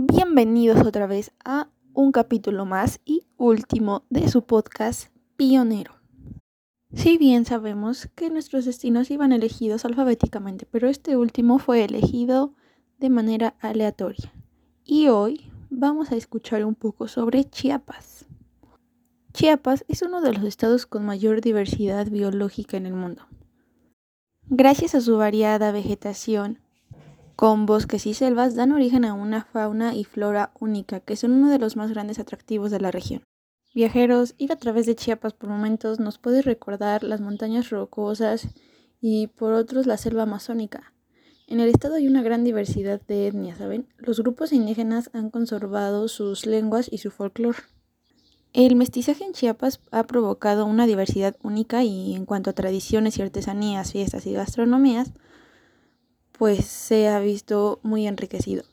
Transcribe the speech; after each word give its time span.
Bienvenidos 0.00 0.86
otra 0.86 1.08
vez 1.08 1.32
a 1.44 1.66
un 1.92 2.12
capítulo 2.12 2.64
más 2.64 3.00
y 3.04 3.26
último 3.36 4.04
de 4.10 4.28
su 4.28 4.44
podcast 4.44 5.08
Pionero. 5.36 5.96
Si 6.94 7.18
bien 7.18 7.44
sabemos 7.44 8.08
que 8.14 8.30
nuestros 8.30 8.64
destinos 8.64 9.10
iban 9.10 9.32
elegidos 9.32 9.84
alfabéticamente, 9.84 10.66
pero 10.70 10.86
este 10.88 11.16
último 11.16 11.58
fue 11.58 11.82
elegido 11.82 12.54
de 13.00 13.10
manera 13.10 13.56
aleatoria. 13.58 14.32
Y 14.84 15.08
hoy 15.08 15.50
vamos 15.68 16.12
a 16.12 16.16
escuchar 16.16 16.64
un 16.64 16.76
poco 16.76 17.08
sobre 17.08 17.50
Chiapas. 17.50 18.24
Chiapas 19.32 19.84
es 19.88 20.02
uno 20.02 20.20
de 20.20 20.32
los 20.32 20.44
estados 20.44 20.86
con 20.86 21.04
mayor 21.04 21.40
diversidad 21.40 22.08
biológica 22.08 22.76
en 22.76 22.86
el 22.86 22.94
mundo. 22.94 23.26
Gracias 24.46 24.94
a 24.94 25.00
su 25.00 25.16
variada 25.16 25.72
vegetación, 25.72 26.60
con 27.38 27.66
bosques 27.66 28.04
y 28.08 28.14
selvas 28.14 28.56
dan 28.56 28.72
origen 28.72 29.04
a 29.04 29.14
una 29.14 29.44
fauna 29.44 29.94
y 29.94 30.02
flora 30.02 30.50
única 30.58 30.98
que 30.98 31.14
son 31.14 31.30
uno 31.30 31.50
de 31.50 31.60
los 31.60 31.76
más 31.76 31.88
grandes 31.88 32.18
atractivos 32.18 32.72
de 32.72 32.80
la 32.80 32.90
región. 32.90 33.22
Viajeros, 33.72 34.34
ir 34.38 34.50
a 34.50 34.56
través 34.56 34.86
de 34.86 34.96
Chiapas 34.96 35.34
por 35.34 35.48
momentos 35.48 36.00
nos 36.00 36.18
puede 36.18 36.42
recordar 36.42 37.04
las 37.04 37.20
montañas 37.20 37.70
rocosas 37.70 38.48
y 39.00 39.28
por 39.28 39.52
otros 39.52 39.86
la 39.86 39.98
selva 39.98 40.24
amazónica. 40.24 40.92
En 41.46 41.60
el 41.60 41.68
estado 41.68 41.94
hay 41.94 42.08
una 42.08 42.24
gran 42.24 42.42
diversidad 42.42 43.00
de 43.06 43.28
etnias, 43.28 43.58
¿saben? 43.58 43.86
Los 43.98 44.18
grupos 44.18 44.52
indígenas 44.52 45.08
han 45.12 45.30
conservado 45.30 46.08
sus 46.08 46.44
lenguas 46.44 46.88
y 46.90 46.98
su 46.98 47.12
folclore. 47.12 47.58
El 48.52 48.74
mestizaje 48.74 49.22
en 49.22 49.32
Chiapas 49.32 49.78
ha 49.92 50.02
provocado 50.08 50.66
una 50.66 50.86
diversidad 50.86 51.36
única 51.44 51.84
y 51.84 52.16
en 52.16 52.26
cuanto 52.26 52.50
a 52.50 52.54
tradiciones 52.54 53.16
y 53.16 53.22
artesanías, 53.22 53.92
fiestas 53.92 54.26
y 54.26 54.32
gastronomías, 54.32 55.12
pues 56.38 56.64
se 56.66 57.08
ha 57.08 57.18
visto 57.18 57.80
muy 57.82 58.06
enriquecido. 58.06 58.64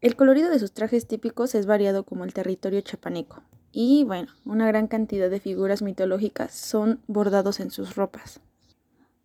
El 0.00 0.16
colorido 0.16 0.50
de 0.50 0.58
sus 0.58 0.72
trajes 0.72 1.06
típicos 1.06 1.54
es 1.54 1.66
variado 1.66 2.04
como 2.04 2.24
el 2.24 2.34
territorio 2.34 2.80
chapaneco. 2.82 3.42
Y 3.72 4.04
bueno, 4.04 4.28
una 4.44 4.66
gran 4.66 4.86
cantidad 4.86 5.30
de 5.30 5.40
figuras 5.40 5.82
mitológicas 5.82 6.52
son 6.52 7.00
bordados 7.06 7.60
en 7.60 7.70
sus 7.70 7.96
ropas. 7.96 8.40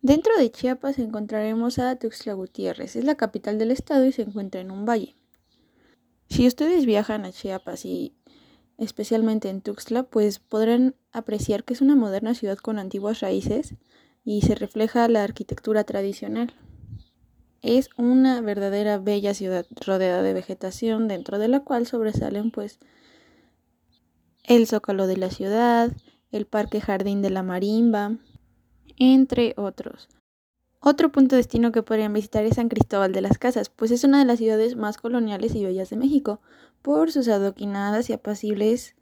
Dentro 0.02 0.36
de 0.38 0.50
Chiapas 0.50 0.98
encontraremos 0.98 1.78
a 1.78 1.96
Tuxtla 1.96 2.34
Gutiérrez, 2.34 2.96
es 2.96 3.04
la 3.04 3.16
capital 3.16 3.58
del 3.58 3.72
estado 3.72 4.04
y 4.06 4.12
se 4.12 4.22
encuentra 4.22 4.60
en 4.60 4.70
un 4.70 4.84
valle. 4.84 5.16
Si 6.28 6.46
ustedes 6.46 6.86
viajan 6.86 7.24
a 7.24 7.32
Chiapas 7.32 7.84
y 7.84 8.14
especialmente 8.78 9.48
en 9.48 9.62
Tuxtla, 9.62 10.04
pues 10.04 10.38
podrán 10.38 10.94
apreciar 11.12 11.64
que 11.64 11.74
es 11.74 11.80
una 11.80 11.96
moderna 11.96 12.34
ciudad 12.34 12.58
con 12.58 12.78
antiguas 12.78 13.20
raíces 13.20 13.74
y 14.24 14.42
se 14.42 14.54
refleja 14.54 15.08
la 15.08 15.24
arquitectura 15.24 15.84
tradicional. 15.84 16.54
Es 17.62 17.88
una 17.96 18.40
verdadera 18.40 18.98
bella 18.98 19.34
ciudad 19.34 19.66
rodeada 19.84 20.22
de 20.22 20.32
vegetación 20.32 21.08
dentro 21.08 21.38
de 21.38 21.48
la 21.48 21.60
cual 21.60 21.86
sobresalen 21.86 22.50
pues 22.50 22.78
el 24.44 24.66
zócalo 24.66 25.06
de 25.06 25.16
la 25.16 25.30
ciudad, 25.30 25.92
el 26.30 26.46
parque 26.46 26.80
jardín 26.80 27.22
de 27.22 27.30
la 27.30 27.42
marimba, 27.42 28.16
entre 28.98 29.54
otros. 29.56 30.08
Otro 30.80 31.10
punto 31.10 31.34
de 31.34 31.38
destino 31.38 31.72
que 31.72 31.82
podrían 31.82 32.12
visitar 32.12 32.44
es 32.44 32.56
San 32.56 32.68
Cristóbal 32.68 33.12
de 33.12 33.20
las 33.20 33.38
Casas, 33.38 33.70
pues 33.70 33.90
es 33.90 34.04
una 34.04 34.20
de 34.20 34.24
las 34.24 34.38
ciudades 34.38 34.76
más 34.76 34.98
coloniales 34.98 35.54
y 35.54 35.64
bellas 35.64 35.90
de 35.90 35.96
México, 35.96 36.40
por 36.82 37.10
sus 37.10 37.26
adoquinadas 37.26 38.08
y 38.08 38.12
apacibles 38.12 38.94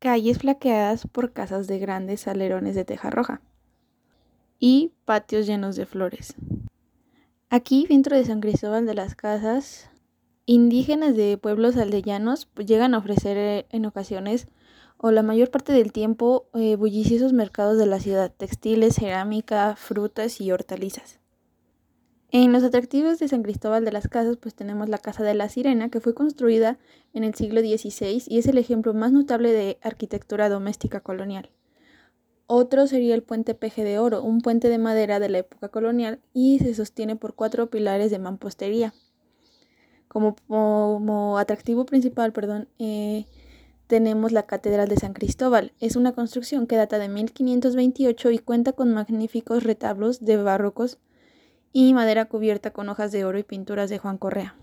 calles 0.00 0.38
flaqueadas 0.38 1.06
por 1.06 1.32
casas 1.32 1.68
de 1.68 1.78
grandes 1.78 2.26
alerones 2.26 2.74
de 2.74 2.84
teja 2.84 3.08
roja 3.10 3.40
y 4.58 4.92
patios 5.04 5.46
llenos 5.46 5.76
de 5.76 5.86
flores. 5.86 6.34
Aquí, 7.54 7.84
dentro 7.86 8.16
de 8.16 8.24
San 8.24 8.40
Cristóbal 8.40 8.86
de 8.86 8.94
las 8.94 9.14
Casas, 9.14 9.90
indígenas 10.46 11.14
de 11.14 11.36
pueblos 11.36 11.76
aldeanos 11.76 12.46
pues, 12.46 12.66
llegan 12.66 12.94
a 12.94 12.98
ofrecer 12.98 13.36
eh, 13.36 13.66
en 13.68 13.84
ocasiones 13.84 14.48
o 14.96 15.10
la 15.10 15.22
mayor 15.22 15.50
parte 15.50 15.74
del 15.74 15.92
tiempo 15.92 16.48
eh, 16.54 16.76
bulliciosos 16.76 17.34
mercados 17.34 17.76
de 17.76 17.84
la 17.84 18.00
ciudad, 18.00 18.32
textiles, 18.34 18.94
cerámica, 18.94 19.76
frutas 19.76 20.40
y 20.40 20.50
hortalizas. 20.50 21.20
En 22.30 22.52
los 22.52 22.64
atractivos 22.64 23.18
de 23.18 23.28
San 23.28 23.42
Cristóbal 23.42 23.84
de 23.84 23.92
las 23.92 24.08
Casas 24.08 24.38
pues 24.38 24.54
tenemos 24.54 24.88
la 24.88 24.96
Casa 24.96 25.22
de 25.22 25.34
la 25.34 25.50
Sirena 25.50 25.90
que 25.90 26.00
fue 26.00 26.14
construida 26.14 26.78
en 27.12 27.22
el 27.22 27.34
siglo 27.34 27.60
XVI 27.60 28.22
y 28.28 28.38
es 28.38 28.46
el 28.46 28.56
ejemplo 28.56 28.94
más 28.94 29.12
notable 29.12 29.52
de 29.52 29.78
arquitectura 29.82 30.48
doméstica 30.48 31.00
colonial. 31.00 31.50
Otro 32.54 32.86
sería 32.86 33.14
el 33.14 33.22
puente 33.22 33.54
Peje 33.54 33.82
de 33.82 33.98
Oro, 33.98 34.22
un 34.22 34.42
puente 34.42 34.68
de 34.68 34.76
madera 34.76 35.18
de 35.20 35.30
la 35.30 35.38
época 35.38 35.70
colonial 35.70 36.20
y 36.34 36.58
se 36.58 36.74
sostiene 36.74 37.16
por 37.16 37.34
cuatro 37.34 37.70
pilares 37.70 38.10
de 38.10 38.18
mampostería. 38.18 38.92
Como, 40.06 41.38
atractivo 41.38 41.86
principal, 41.86 42.34
perdón, 42.34 42.68
eh, 42.78 43.24
tenemos 43.86 44.32
la 44.32 44.42
Catedral 44.42 44.86
de 44.86 44.98
San 44.98 45.14
Cristóbal. 45.14 45.72
Es 45.80 45.96
una 45.96 46.12
construcción 46.12 46.66
que 46.66 46.76
data 46.76 46.98
de 46.98 47.08
1528 47.08 48.30
y 48.32 48.38
cuenta 48.38 48.74
con 48.74 48.92
magníficos 48.92 49.62
retablos 49.62 50.22
de 50.22 50.36
barrocos 50.36 50.98
y 51.72 51.94
madera 51.94 52.26
cubierta 52.26 52.70
con 52.70 52.90
hojas 52.90 53.12
de 53.12 53.24
oro 53.24 53.38
y 53.38 53.44
pinturas 53.44 53.88
de 53.88 53.96
Juan 53.96 54.18
Correa. 54.18 54.56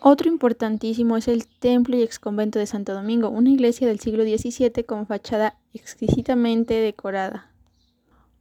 Otro 0.00 0.28
importantísimo 0.28 1.16
es 1.16 1.28
el 1.28 1.46
templo 1.46 1.96
y 1.96 2.02
exconvento 2.02 2.58
de 2.58 2.66
Santo 2.66 2.94
Domingo, 2.94 3.28
una 3.28 3.50
iglesia 3.50 3.86
del 3.86 4.00
siglo 4.00 4.24
XVII 4.24 4.82
con 4.82 5.06
fachada 5.06 5.60
exquisitamente 5.78 6.74
decorada. 6.74 7.50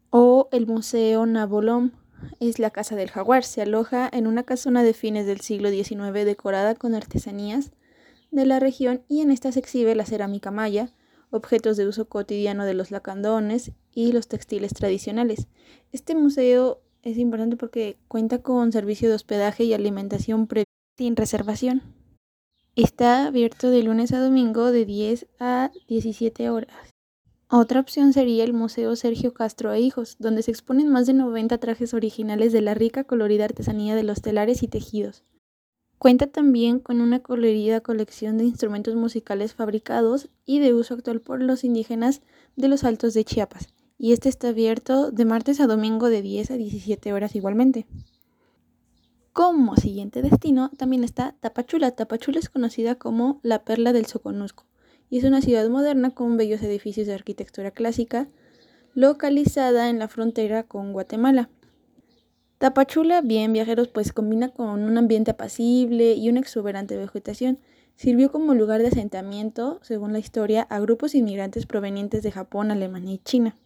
O 0.09 0.47
el 0.51 0.67
Museo 0.67 1.25
Nabolom, 1.25 1.91
es 2.39 2.59
la 2.59 2.69
Casa 2.69 2.95
del 2.95 3.11
Jaguar, 3.11 3.44
se 3.44 3.61
aloja 3.61 4.09
en 4.11 4.27
una 4.27 4.44
casona 4.44 4.83
de 4.83 4.94
fines 4.94 5.25
del 5.25 5.41
siglo 5.41 5.69
XIX 5.69 6.13
decorada 6.25 6.75
con 6.75 6.95
artesanías 6.95 7.71
de 8.31 8.45
la 8.45 8.59
región 8.59 9.03
y 9.07 9.21
en 9.21 9.31
esta 9.31 9.51
se 9.51 9.59
exhibe 9.59 9.95
la 9.95 10.05
cerámica 10.05 10.51
maya, 10.51 10.91
objetos 11.29 11.77
de 11.77 11.88
uso 11.88 12.07
cotidiano 12.07 12.66
de 12.66 12.73
los 12.73 12.91
lacandones 12.91 13.71
y 13.91 14.11
los 14.11 14.27
textiles 14.27 14.73
tradicionales. 14.73 15.47
Este 15.91 16.15
museo 16.15 16.81
es 17.01 17.17
importante 17.17 17.57
porque 17.57 17.97
cuenta 18.07 18.41
con 18.41 18.71
servicio 18.71 19.09
de 19.09 19.15
hospedaje 19.15 19.63
y 19.65 19.73
alimentación 19.73 20.47
previa 20.47 20.65
sin 20.97 21.15
reservación. 21.15 21.81
Está 22.75 23.27
abierto 23.27 23.69
de 23.69 23.83
lunes 23.83 24.13
a 24.13 24.19
domingo 24.19 24.71
de 24.71 24.85
10 24.85 25.27
a 25.39 25.71
17 25.88 26.50
horas. 26.50 26.93
Otra 27.56 27.81
opción 27.81 28.14
sería 28.14 28.44
el 28.46 28.52
Museo 28.52 28.96
Sergio 28.96 29.31
Castro 29.31 29.72
e 29.74 29.80
Hijos, 29.80 30.16
donde 30.18 30.41
se 30.41 30.50
exponen 30.50 30.90
más 30.90 31.06
de 31.06 31.14
90 31.14 31.59
trajes 31.59 31.94
originales 31.94 32.52
de 32.52 32.62
la 32.62 32.74
rica 32.74 33.03
colorida 33.03 33.46
artesanía 33.46 33.94
de 33.94 34.02
los 34.02 34.24
telares 34.24 34.64
y 34.64 34.68
tejidos. 34.68 35.24
Cuenta 36.00 36.25
también 36.25 36.80
con 36.80 37.00
una 37.00 37.19
colorida 37.19 37.81
colección 37.81 38.40
de 38.40 38.46
instrumentos 38.46 38.96
musicales 38.96 39.53
fabricados 39.53 40.30
y 40.47 40.62
de 40.62 40.74
uso 40.74 40.96
actual 40.96 41.22
por 41.22 41.44
los 41.44 41.63
indígenas 41.63 42.24
de 42.56 42.69
los 42.69 42.84
Altos 42.84 43.13
de 43.13 43.24
Chiapas, 43.24 43.69
y 44.00 44.13
este 44.13 44.30
está 44.30 44.47
abierto 44.47 45.12
de 45.12 45.25
martes 45.25 45.59
a 45.59 45.68
domingo 45.68 46.09
de 46.09 46.24
10 46.24 46.50
a 46.50 46.58
17 46.58 47.13
horas 47.13 47.36
igualmente. 47.36 47.86
Como 49.31 49.75
siguiente 49.75 50.24
destino 50.24 50.72
también 50.75 51.03
está 51.03 51.36
Tapachula. 51.40 51.92
Tapachula 51.92 52.40
es 52.40 52.50
conocida 52.50 52.96
como 52.96 53.40
la 53.44 53.63
perla 53.63 53.94
del 53.94 54.08
Soconusco 54.08 54.66
y 55.09 55.18
es 55.18 55.24
una 55.24 55.41
ciudad 55.41 55.69
moderna 55.69 56.12
con 56.12 56.38
bellos 56.38 56.62
edificios 56.62 57.08
de 57.08 57.14
arquitectura 57.14 57.72
clásica 57.72 58.28
localizada 58.96 59.90
en 59.90 60.00
la 60.00 60.08
frontera 60.08 60.64
con 60.64 60.94
Guatemala. 60.94 61.50
Tapachula, 62.59 63.22
bien 63.22 63.52
viajeros, 63.52 63.90
pues 63.90 64.13
combina 64.13 64.50
con 64.50 64.84
un 64.84 64.97
ambiente 64.97 65.31
apacible 65.31 66.13
y 66.13 66.30
una 66.30 66.40
exuberante 66.40 66.96
vegetación. 66.96 67.59
Sirvió 67.96 68.31
como 68.31 68.53
lugar 68.53 68.81
de 68.81 68.88
asentamiento, 68.88 69.80
según 69.81 70.13
la 70.13 70.19
historia, 70.19 70.63
a 70.63 70.80
grupos 70.80 71.13
inmigrantes 71.13 71.66
provenientes 71.66 72.24
de 72.24 72.31
Japón, 72.31 72.72
Alemania 72.72 73.16
y 73.16 73.18
China. 73.19 73.58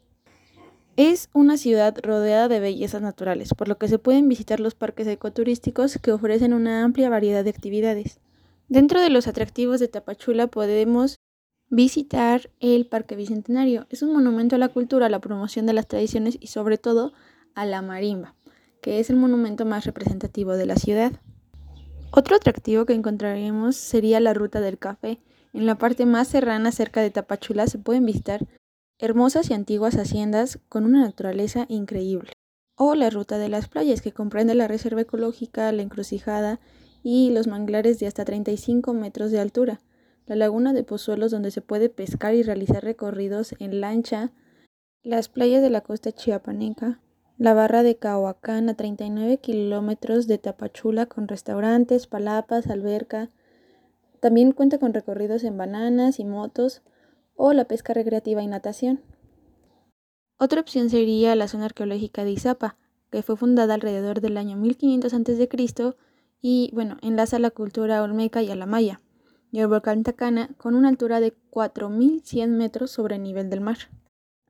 Es 0.95 1.29
una 1.31 1.57
ciudad 1.57 1.95
rodeada 2.01 2.47
de 2.47 2.59
bellezas 2.59 3.03
naturales, 3.03 3.53
por 3.53 3.67
lo 3.67 3.77
que 3.77 3.87
se 3.87 3.99
pueden 3.99 4.27
visitar 4.27 4.59
los 4.59 4.73
parques 4.73 5.05
ecoturísticos 5.05 5.99
que 5.99 6.11
ofrecen 6.11 6.53
una 6.53 6.83
amplia 6.83 7.09
variedad 7.09 7.43
de 7.43 7.51
actividades. 7.51 8.19
Dentro 8.67 8.99
de 8.99 9.11
los 9.11 9.27
atractivos 9.27 9.79
de 9.79 9.89
Tapachula 9.89 10.47
podemos 10.47 11.19
visitar 11.69 12.49
el 12.59 12.87
Parque 12.87 13.15
Bicentenario. 13.15 13.87
Es 13.89 14.01
un 14.01 14.13
monumento 14.13 14.55
a 14.55 14.59
la 14.59 14.69
cultura, 14.69 15.07
a 15.07 15.09
la 15.09 15.19
promoción 15.19 15.65
de 15.65 15.73
las 15.73 15.87
tradiciones 15.87 16.37
y 16.39 16.47
sobre 16.47 16.77
todo 16.77 17.13
a 17.55 17.65
la 17.65 17.81
marimba, 17.81 18.35
que 18.81 18.99
es 18.99 19.09
el 19.09 19.17
monumento 19.17 19.65
más 19.65 19.85
representativo 19.85 20.53
de 20.53 20.65
la 20.65 20.75
ciudad. 20.75 21.11
Otro 22.11 22.35
atractivo 22.35 22.85
que 22.85 22.93
encontraremos 22.93 23.75
sería 23.75 24.19
la 24.19 24.33
Ruta 24.33 24.61
del 24.61 24.77
Café. 24.77 25.19
En 25.53 25.65
la 25.65 25.77
parte 25.77 26.05
más 26.05 26.29
serrana 26.29 26.71
cerca 26.71 27.01
de 27.01 27.11
Tapachula 27.11 27.67
se 27.67 27.79
pueden 27.79 28.05
visitar 28.05 28.47
hermosas 28.99 29.49
y 29.49 29.53
antiguas 29.53 29.95
haciendas 29.95 30.59
con 30.69 30.85
una 30.85 31.01
naturaleza 31.01 31.65
increíble. 31.67 32.31
O 32.75 32.95
la 32.95 33.09
ruta 33.09 33.37
de 33.37 33.49
las 33.49 33.67
playas, 33.67 34.01
que 34.01 34.11
comprende 34.11 34.55
la 34.55 34.67
reserva 34.67 35.01
ecológica, 35.01 35.71
la 35.71 35.81
encrucijada 35.81 36.59
y 37.03 37.31
los 37.31 37.47
manglares 37.47 37.99
de 37.99 38.07
hasta 38.07 38.23
35 38.23 38.93
metros 38.93 39.31
de 39.31 39.39
altura. 39.39 39.81
La 40.27 40.35
laguna 40.35 40.73
de 40.73 40.83
Pozuelos, 40.83 41.31
donde 41.31 41.51
se 41.51 41.61
puede 41.61 41.87
pescar 41.87 42.35
y 42.35 42.43
realizar 42.43 42.83
recorridos 42.83 43.55
en 43.59 43.79
lancha. 43.79 44.31
Las 45.01 45.29
playas 45.29 45.61
de 45.61 45.69
la 45.69 45.79
costa 45.79 46.11
chiapaneca. 46.11 46.99
La 47.37 47.53
barra 47.53 47.81
de 47.81 47.95
Cahuacán 47.95 48.67
a 48.67 48.73
39 48.73 49.37
kilómetros 49.37 50.27
de 50.27 50.37
Tapachula 50.37 51.05
con 51.05 51.29
restaurantes, 51.29 52.07
palapas, 52.07 52.67
alberca, 52.67 53.29
También 54.19 54.51
cuenta 54.51 54.79
con 54.79 54.93
recorridos 54.93 55.45
en 55.45 55.57
bananas 55.57 56.19
y 56.19 56.25
motos 56.25 56.81
o 57.35 57.53
la 57.53 57.65
pesca 57.65 57.93
recreativa 57.93 58.41
y 58.43 58.47
natación. 58.47 59.01
Otra 60.39 60.59
opción 60.59 60.89
sería 60.89 61.35
la 61.35 61.47
zona 61.47 61.65
arqueológica 61.65 62.25
de 62.25 62.31
Izapa, 62.31 62.77
que 63.11 63.21
fue 63.23 63.37
fundada 63.37 63.75
alrededor 63.75 64.19
del 64.19 64.37
año 64.37 64.57
1500 64.57 65.13
a.C. 65.13 65.49
y 66.41 66.71
bueno, 66.73 66.97
enlaza 67.01 67.39
la 67.39 67.51
cultura 67.51 68.03
olmeca 68.03 68.41
y 68.41 68.51
a 68.51 68.55
la 68.55 68.65
maya, 68.65 69.01
y 69.51 69.59
el 69.59 69.67
volcán 69.67 70.03
Tacana 70.03 70.49
con 70.57 70.75
una 70.75 70.89
altura 70.89 71.19
de 71.19 71.33
4100 71.49 72.57
metros 72.57 72.91
sobre 72.91 73.15
el 73.15 73.23
nivel 73.23 73.49
del 73.49 73.61
mar. 73.61 73.77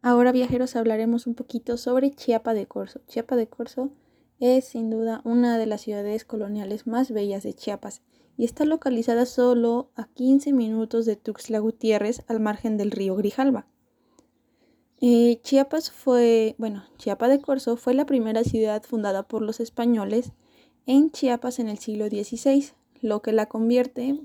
Ahora 0.02 0.32
viajeros 0.32 0.76
hablaremos 0.76 1.28
un 1.28 1.36
poquito 1.36 1.78
sobre 1.78 2.12
Chiapa 2.12 2.54
de 2.54 2.66
Corzo. 2.66 3.02
Chiapa 3.08 3.36
de 3.36 3.48
Corzo 3.48 3.92
es 4.40 4.66
sin 4.66 4.90
duda 4.90 5.22
una 5.24 5.58
de 5.58 5.66
las 5.66 5.82
ciudades 5.82 6.24
coloniales 6.26 6.88
más 6.88 7.12
bellas 7.12 7.44
de 7.44 7.54
Chiapas 7.54 8.02
y 8.38 8.46
está 8.46 8.66
localizada 8.66 9.26
solo 9.26 9.90
a 9.96 10.08
15 10.08 10.54
minutos 10.54 11.06
de 11.06 11.16
Tuxtla 11.16 11.60
Gutiérrez 11.60 12.24
al 12.28 12.40
margen 12.40 12.78
del 12.78 12.92
río 12.92 13.16
Grijalba. 13.16 13.66
Eh, 15.02 15.40
Chiapas 15.44 15.92
fue, 15.92 16.56
bueno, 16.58 16.84
Chiapa 16.98 17.28
de 17.28 17.42
Corzo 17.42 17.78
fue 17.78 17.94
la 17.94 18.06
primera 18.06 18.44
ciudad 18.44 18.84
fundada 18.84 19.28
por 19.28 19.42
los 19.42 19.60
españoles 19.60 20.32
en 20.86 21.12
Chiapas 21.12 21.60
en 21.60 21.68
el 21.68 21.80
siglo 21.80 22.08
XVI, 22.08 22.70
lo 23.02 23.22
que 23.22 23.32
la 23.32 23.48
convierte 23.48 24.20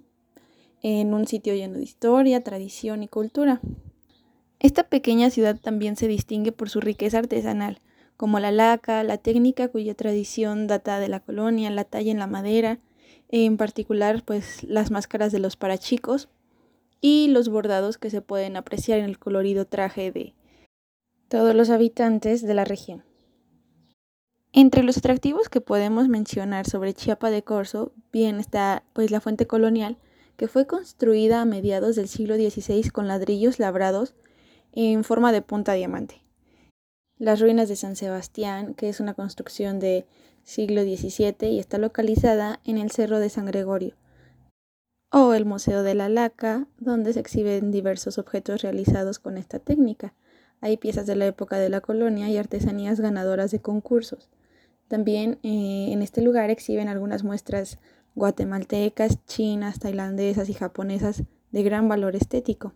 en 0.82 1.14
un 1.14 1.26
sitio 1.26 1.54
lleno 1.54 1.78
de 1.78 1.84
historia, 1.84 2.42
tradición 2.42 3.02
y 3.02 3.08
cultura. 3.08 3.60
Esta 4.58 4.84
pequeña 4.84 5.30
ciudad 5.30 5.58
también 5.60 5.96
se 5.96 6.08
distingue 6.08 6.52
por 6.52 6.70
su 6.70 6.80
riqueza 6.80 7.18
artesanal, 7.18 7.80
como 8.16 8.38
la 8.38 8.52
laca, 8.52 9.02
la 9.02 9.18
técnica 9.18 9.68
cuya 9.68 9.94
tradición 9.94 10.66
data 10.66 11.00
de 11.00 11.08
la 11.08 11.20
colonia, 11.20 11.70
la 11.70 11.84
talla 11.84 12.12
en 12.12 12.18
la 12.18 12.26
madera, 12.26 12.78
en 13.28 13.56
particular 13.56 14.22
pues 14.24 14.62
las 14.64 14.90
máscaras 14.90 15.32
de 15.32 15.38
los 15.40 15.56
parachicos 15.56 16.28
y 17.00 17.28
los 17.28 17.48
bordados 17.48 17.98
que 17.98 18.10
se 18.10 18.20
pueden 18.22 18.56
apreciar 18.56 18.98
en 18.98 19.06
el 19.06 19.18
colorido 19.18 19.66
traje 19.66 20.12
de 20.12 20.34
todos 21.28 21.54
los 21.54 21.70
habitantes 21.70 22.42
de 22.42 22.54
la 22.54 22.64
región. 22.64 23.04
Entre 24.52 24.82
los 24.82 24.98
atractivos 24.98 25.48
que 25.48 25.62
podemos 25.62 26.08
mencionar 26.08 26.68
sobre 26.68 26.92
Chiapa 26.92 27.30
de 27.30 27.42
Corzo, 27.42 27.92
bien 28.12 28.38
está 28.38 28.84
pues 28.92 29.10
la 29.10 29.20
fuente 29.20 29.46
colonial, 29.46 29.96
que 30.42 30.48
fue 30.48 30.66
construida 30.66 31.40
a 31.40 31.44
mediados 31.44 31.94
del 31.94 32.08
siglo 32.08 32.34
XVI 32.34 32.90
con 32.90 33.06
ladrillos 33.06 33.60
labrados 33.60 34.16
en 34.72 35.04
forma 35.04 35.30
de 35.30 35.40
punta 35.40 35.74
diamante. 35.74 36.20
Las 37.16 37.40
ruinas 37.40 37.68
de 37.68 37.76
San 37.76 37.94
Sebastián, 37.94 38.74
que 38.74 38.88
es 38.88 38.98
una 38.98 39.14
construcción 39.14 39.78
de 39.78 40.04
siglo 40.42 40.82
XVII 40.82 41.48
y 41.48 41.60
está 41.60 41.78
localizada 41.78 42.58
en 42.64 42.78
el 42.78 42.90
Cerro 42.90 43.20
de 43.20 43.28
San 43.28 43.46
Gregorio. 43.46 43.94
O 45.12 45.32
el 45.32 45.44
Museo 45.44 45.84
de 45.84 45.94
la 45.94 46.08
Laca, 46.08 46.66
donde 46.80 47.12
se 47.12 47.20
exhiben 47.20 47.70
diversos 47.70 48.18
objetos 48.18 48.62
realizados 48.62 49.20
con 49.20 49.38
esta 49.38 49.60
técnica. 49.60 50.12
Hay 50.60 50.76
piezas 50.76 51.06
de 51.06 51.14
la 51.14 51.26
época 51.26 51.56
de 51.58 51.68
la 51.68 51.80
colonia 51.80 52.28
y 52.28 52.36
artesanías 52.36 52.98
ganadoras 52.98 53.52
de 53.52 53.60
concursos. 53.60 54.28
También 54.88 55.38
eh, 55.44 55.90
en 55.92 56.02
este 56.02 56.20
lugar 56.20 56.50
exhiben 56.50 56.88
algunas 56.88 57.22
muestras 57.22 57.78
guatemaltecas, 58.14 59.24
chinas, 59.26 59.78
tailandesas 59.78 60.48
y 60.48 60.54
japonesas 60.54 61.22
de 61.50 61.62
gran 61.62 61.88
valor 61.88 62.16
estético. 62.16 62.72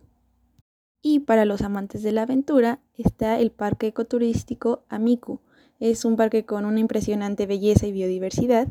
Y 1.01 1.19
para 1.19 1.45
los 1.45 1.61
amantes 1.61 2.03
de 2.03 2.11
la 2.11 2.23
aventura 2.23 2.79
está 2.97 3.39
el 3.39 3.51
parque 3.51 3.87
ecoturístico 3.87 4.83
Amiku, 4.89 5.39
es 5.79 6.05
un 6.05 6.15
parque 6.15 6.43
con 6.45 6.65
una 6.65 6.79
impresionante 6.79 7.45
belleza 7.45 7.85
y 7.85 7.91
biodiversidad. 7.91 8.67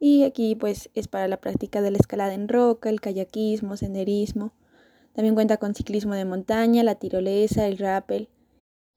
Y 0.00 0.22
aquí 0.22 0.54
pues 0.54 0.90
es 0.94 1.08
para 1.08 1.28
la 1.28 1.38
práctica 1.38 1.82
de 1.82 1.90
la 1.90 1.98
escalada 1.98 2.34
en 2.34 2.48
roca, 2.48 2.88
el 2.88 3.00
kayakismo, 3.00 3.76
senderismo. 3.76 4.52
También 5.12 5.34
cuenta 5.34 5.56
con 5.56 5.74
ciclismo 5.74 6.14
de 6.14 6.24
montaña, 6.24 6.84
la 6.84 6.94
tirolesa, 6.94 7.66
el 7.66 7.78
rappel, 7.78 8.28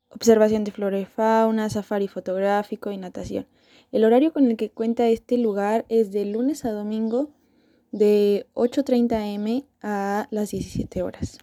observación 0.09 0.63
de 0.63 0.71
flora 0.71 0.99
y 0.99 1.05
fauna, 1.05 1.69
safari 1.69 2.07
fotográfico 2.07 2.91
y 2.91 2.97
natación. 2.97 3.47
El 3.91 4.05
horario 4.05 4.31
con 4.31 4.49
el 4.49 4.55
que 4.55 4.71
cuenta 4.71 5.09
este 5.09 5.37
lugar 5.37 5.85
es 5.89 6.13
de 6.13 6.23
lunes 6.25 6.63
a 6.63 6.71
domingo 6.71 7.31
de 7.91 8.47
8.30 8.53 9.35
am 9.35 9.63
a 9.81 10.27
las 10.31 10.51
17 10.51 11.01
horas. 11.01 11.39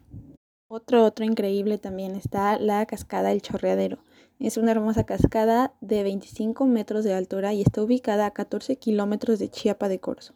Otro, 0.67 1.05
otro 1.05 1.27
increíble 1.27 1.77
también 1.77 2.15
está 2.15 2.59
la 2.59 2.87
cascada 2.87 3.33
El 3.33 3.43
Chorreadero. 3.43 3.99
Es 4.39 4.57
una 4.57 4.71
hermosa 4.71 5.05
cascada 5.05 5.75
de 5.83 6.03
25 6.03 6.65
metros 6.65 7.05
de 7.05 7.13
altura 7.13 7.53
y 7.53 7.61
está 7.61 7.83
ubicada 7.83 8.25
a 8.25 8.31
14 8.31 8.77
kilómetros 8.77 9.39
de 9.39 9.51
Chiapa 9.51 9.89
de 9.89 9.99
Corzo. 9.99 10.35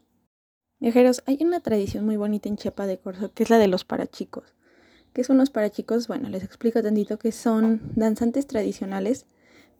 Viajeros, 0.80 1.22
hay 1.24 1.38
una 1.40 1.60
tradición 1.60 2.04
muy 2.04 2.16
bonita 2.16 2.48
en 2.48 2.56
Chiapa 2.56 2.86
de 2.86 2.98
Corzo 2.98 3.32
que 3.32 3.44
es 3.44 3.50
la 3.50 3.58
de 3.58 3.68
los 3.68 3.84
parachicos. 3.84 4.54
¿Qué 5.14 5.24
son 5.24 5.38
los 5.38 5.50
parachicos? 5.50 6.08
Bueno, 6.08 6.28
les 6.28 6.42
explico 6.42 6.82
tantito 6.82 7.18
que 7.18 7.32
son 7.32 7.80
danzantes 7.94 8.46
tradicionales 8.46 9.24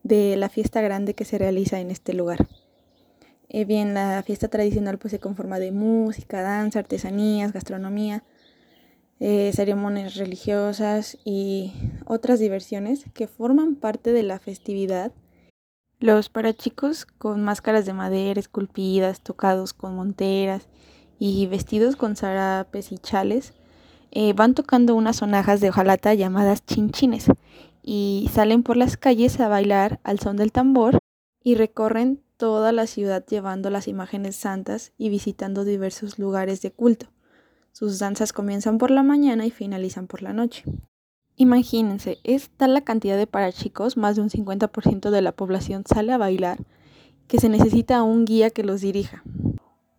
de 0.02 0.36
la 0.36 0.48
fiesta 0.48 0.80
grande 0.80 1.14
que 1.14 1.24
se 1.24 1.38
realiza 1.38 1.80
en 1.80 1.90
este 1.90 2.12
lugar. 2.12 2.48
Eh, 3.48 3.64
bien, 3.64 3.94
la 3.94 4.22
fiesta 4.22 4.48
tradicional 4.48 4.98
pues 4.98 5.12
se 5.12 5.18
conforma 5.18 5.58
de 5.58 5.72
música, 5.72 6.40
danza, 6.40 6.78
artesanías, 6.78 7.52
gastronomía, 7.52 8.24
eh, 9.20 9.52
ceremonias 9.54 10.16
religiosas 10.16 11.18
y 11.24 11.72
otras 12.06 12.40
diversiones 12.40 13.04
que 13.12 13.26
forman 13.26 13.76
parte 13.76 14.12
de 14.12 14.22
la 14.22 14.38
festividad. 14.38 15.12
Los 16.00 16.28
parachicos 16.28 17.04
con 17.04 17.44
máscaras 17.44 17.86
de 17.86 17.92
madera 17.92 18.40
esculpidas, 18.40 19.20
tocados 19.20 19.74
con 19.74 19.94
monteras 19.94 20.68
y 21.18 21.46
vestidos 21.46 21.94
con 21.94 22.16
zarapes 22.16 22.90
y 22.90 22.98
chales, 22.98 23.52
eh, 24.10 24.32
van 24.32 24.54
tocando 24.54 24.94
unas 24.94 25.16
sonajas 25.16 25.60
de 25.60 25.68
hojalata 25.68 26.14
llamadas 26.14 26.64
chinchines 26.66 27.28
y 27.82 28.30
salen 28.32 28.62
por 28.62 28.76
las 28.76 28.96
calles 28.96 29.38
a 29.40 29.48
bailar 29.48 30.00
al 30.04 30.20
son 30.20 30.36
del 30.36 30.52
tambor 30.52 30.98
y 31.42 31.56
recorren 31.56 32.22
toda 32.36 32.72
la 32.72 32.86
ciudad 32.86 33.24
llevando 33.26 33.70
las 33.70 33.88
imágenes 33.88 34.36
santas 34.36 34.92
y 34.96 35.08
visitando 35.08 35.64
diversos 35.64 36.18
lugares 36.18 36.62
de 36.62 36.70
culto. 36.70 37.06
Sus 37.72 37.98
danzas 37.98 38.32
comienzan 38.32 38.78
por 38.78 38.90
la 38.90 39.02
mañana 39.02 39.46
y 39.46 39.50
finalizan 39.50 40.06
por 40.06 40.22
la 40.22 40.32
noche. 40.32 40.64
Imagínense, 41.36 42.18
es 42.24 42.50
tal 42.50 42.74
la 42.74 42.82
cantidad 42.82 43.16
de 43.16 43.26
parachicos, 43.26 43.96
más 43.96 44.16
de 44.16 44.22
un 44.22 44.28
50% 44.28 45.10
de 45.10 45.22
la 45.22 45.32
población 45.32 45.84
sale 45.86 46.12
a 46.12 46.18
bailar, 46.18 46.58
que 47.26 47.38
se 47.38 47.48
necesita 47.48 48.02
un 48.02 48.24
guía 48.24 48.50
que 48.50 48.62
los 48.62 48.82
dirija. 48.82 49.22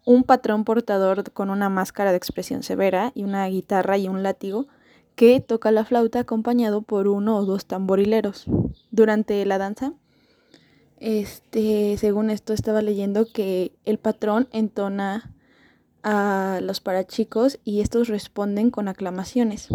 Un 0.06 0.24
patrón 0.24 0.64
portador 0.64 1.32
con 1.32 1.50
una 1.50 1.70
máscara 1.70 2.12
de 2.12 2.18
expresión 2.18 2.62
severa 2.62 3.12
y 3.16 3.24
una 3.24 3.48
guitarra 3.48 3.98
y 3.98 4.08
un 4.08 4.22
látigo 4.22 4.68
que 5.16 5.40
toca 5.40 5.72
la 5.72 5.86
flauta 5.86 6.20
acompañado 6.20 6.82
por 6.82 7.08
uno 7.08 7.38
o 7.38 7.46
dos 7.46 7.66
tamborileros. 7.66 8.46
Durante 8.92 9.46
la 9.46 9.58
danza, 9.58 9.94
este, 11.00 11.98
según 11.98 12.30
esto 12.30 12.54
estaba 12.54 12.82
leyendo 12.82 13.26
que 13.26 13.74
el 13.86 13.98
patrón 13.98 14.48
entona 14.52 15.34
a 16.04 16.60
los 16.62 16.82
parachicos 16.82 17.60
y 17.64 17.82
estos 17.82 18.08
responden 18.08 18.72
con 18.72 18.88
aclamaciones. 18.88 19.70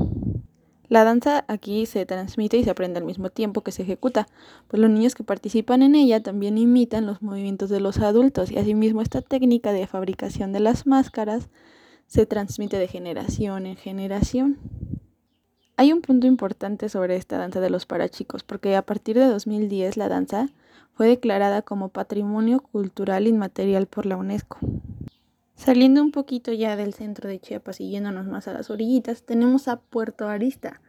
La 0.89 1.05
danza 1.05 1.45
aquí 1.49 1.85
se 1.85 2.07
transmite 2.07 2.57
y 2.57 2.65
se 2.65 2.71
aprende 2.71 2.99
al 2.99 3.05
mismo 3.05 3.29
tiempo 3.29 3.61
que 3.61 3.73
se 3.73 3.83
ejecuta, 3.83 4.27
pues 4.69 4.81
los 4.81 4.91
niños 4.91 5.15
que 5.15 5.23
participan 5.23 5.83
en 5.83 5.95
ella 5.95 6.23
también 6.23 6.57
imitan 6.57 7.05
los 7.05 7.21
movimientos 7.21 7.69
de 7.69 7.81
los 7.81 7.99
adultos 7.99 8.51
y 8.51 8.57
asimismo 8.57 9.03
esta 9.03 9.21
técnica 9.21 9.73
de 9.73 9.87
fabricación 9.87 10.53
de 10.53 10.61
las 10.61 10.87
máscaras 10.87 11.51
se 12.07 12.25
transmite 12.25 12.79
de 12.79 12.89
generación 12.89 13.67
en 13.67 13.77
generación. 13.77 14.98
Hay 15.81 15.93
un 15.93 16.03
punto 16.03 16.27
importante 16.27 16.89
sobre 16.89 17.15
esta 17.15 17.39
danza 17.39 17.61
de 17.61 17.71
los 17.71 17.87
parachicos, 17.87 18.43
porque 18.43 18.75
a 18.75 18.83
partir 18.83 19.17
de 19.17 19.27
2010 19.27 19.97
la 19.97 20.09
danza 20.09 20.49
fue 20.95 21.07
declarada 21.07 21.63
como 21.63 21.91
Patrimonio 21.91 22.59
Cultural 22.59 23.29
Inmaterial 23.29 23.87
por 23.87 24.05
la 24.05 24.17
UNESCO. 24.17 24.59
Saliendo 25.55 26.03
un 26.03 26.11
poquito 26.11 26.53
ya 26.53 26.75
del 26.75 26.95
centro 26.95 27.29
de 27.29 27.39
Chiapas 27.39 27.81
y 27.81 27.91
yéndonos 27.91 28.27
más 28.27 28.49
a 28.49 28.55
las 28.55 28.71
orillitas, 28.71 29.23
tenemos 29.23 29.69
a 29.69 29.77
Puerto 29.79 30.27
Arista, 30.27 30.81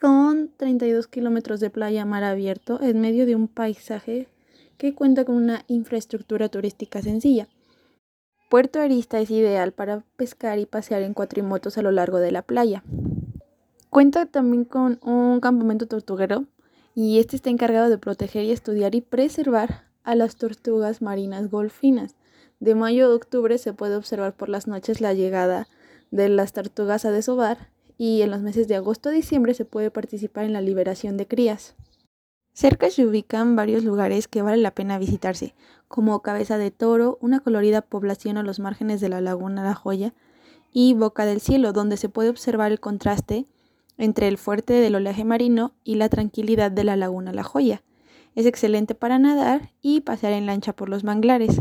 con 0.00 0.48
32 0.56 1.06
kilómetros 1.06 1.60
de 1.60 1.68
playa 1.68 2.06
mar 2.06 2.24
abierto 2.24 2.80
en 2.80 2.98
medio 2.98 3.26
de 3.26 3.36
un 3.36 3.46
paisaje 3.46 4.26
que 4.78 4.94
cuenta 4.94 5.26
con 5.26 5.34
una 5.34 5.64
infraestructura 5.68 6.48
turística 6.48 7.02
sencilla. 7.02 7.46
Puerto 8.48 8.80
Arista 8.80 9.20
es 9.20 9.30
ideal 9.30 9.72
para 9.72 10.02
pescar 10.16 10.58
y 10.58 10.64
pasear 10.64 11.02
en 11.02 11.12
cuatrimotos 11.12 11.76
a 11.76 11.82
lo 11.82 11.90
largo 11.90 12.20
de 12.20 12.32
la 12.32 12.40
playa. 12.40 12.82
Cuenta 13.92 14.24
también 14.24 14.64
con 14.64 14.98
un 15.02 15.40
campamento 15.40 15.86
tortuguero 15.86 16.46
y 16.94 17.18
este 17.18 17.36
está 17.36 17.50
encargado 17.50 17.90
de 17.90 17.98
proteger 17.98 18.42
y 18.44 18.50
estudiar 18.50 18.94
y 18.94 19.02
preservar 19.02 19.84
a 20.02 20.14
las 20.14 20.36
tortugas 20.36 21.02
marinas 21.02 21.50
golfinas 21.50 22.14
de 22.58 22.74
mayo 22.74 23.04
a 23.04 23.14
octubre 23.14 23.58
se 23.58 23.74
puede 23.74 23.96
observar 23.96 24.34
por 24.34 24.48
las 24.48 24.66
noches 24.66 25.02
la 25.02 25.12
llegada 25.12 25.68
de 26.10 26.30
las 26.30 26.54
tortugas 26.54 27.04
a 27.04 27.10
desovar 27.10 27.68
y 27.98 28.22
en 28.22 28.30
los 28.30 28.40
meses 28.40 28.66
de 28.66 28.76
agosto 28.76 29.10
a 29.10 29.12
diciembre 29.12 29.52
se 29.52 29.66
puede 29.66 29.90
participar 29.90 30.46
en 30.46 30.54
la 30.54 30.62
liberación 30.62 31.18
de 31.18 31.28
crías. 31.28 31.74
Cerca 32.54 32.88
se 32.88 33.04
ubican 33.04 33.56
varios 33.56 33.84
lugares 33.84 34.26
que 34.26 34.40
vale 34.40 34.62
la 34.62 34.74
pena 34.74 34.98
visitarse, 34.98 35.54
como 35.88 36.22
Cabeza 36.22 36.56
de 36.56 36.70
Toro, 36.70 37.18
una 37.20 37.40
colorida 37.40 37.82
población 37.82 38.38
a 38.38 38.42
los 38.42 38.58
márgenes 38.58 39.02
de 39.02 39.10
la 39.10 39.20
laguna 39.20 39.62
La 39.62 39.74
Joya, 39.74 40.14
y 40.72 40.94
Boca 40.94 41.26
del 41.26 41.42
Cielo, 41.42 41.74
donde 41.74 41.98
se 41.98 42.08
puede 42.08 42.30
observar 42.30 42.72
el 42.72 42.80
contraste 42.80 43.46
entre 43.98 44.28
el 44.28 44.38
fuerte 44.38 44.74
del 44.74 44.94
oleaje 44.94 45.24
marino 45.24 45.74
y 45.84 45.96
la 45.96 46.08
tranquilidad 46.08 46.70
de 46.70 46.84
la 46.84 46.96
laguna 46.96 47.32
La 47.32 47.42
Joya. 47.42 47.82
Es 48.34 48.46
excelente 48.46 48.94
para 48.94 49.18
nadar 49.18 49.72
y 49.82 50.00
pasear 50.00 50.32
en 50.32 50.46
lancha 50.46 50.72
por 50.72 50.88
los 50.88 51.04
manglares. 51.04 51.60